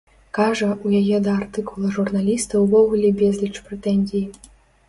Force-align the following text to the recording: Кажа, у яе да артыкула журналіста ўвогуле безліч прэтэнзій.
Кажа, 0.35 0.69
у 0.85 0.93
яе 0.99 1.19
да 1.27 1.31
артыкула 1.41 1.91
журналіста 1.97 2.65
ўвогуле 2.65 3.15
безліч 3.21 3.55
прэтэнзій. 3.67 4.27